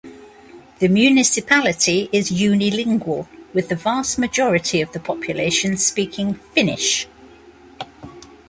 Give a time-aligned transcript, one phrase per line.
[0.79, 7.07] The municipality is unilingual with the vast majority of the population speaking Finnish.